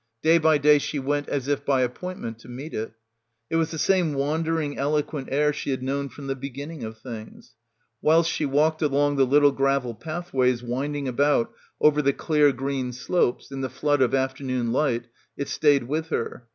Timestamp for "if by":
1.47-1.81